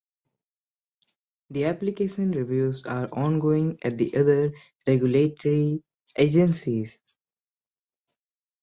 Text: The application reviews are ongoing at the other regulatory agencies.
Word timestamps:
The 1.51 1.65
application 1.65 2.31
reviews 2.31 2.87
are 2.87 3.07
ongoing 3.13 3.77
at 3.83 3.99
the 3.99 4.17
other 4.17 4.51
regulatory 4.87 5.83
agencies. 6.17 6.99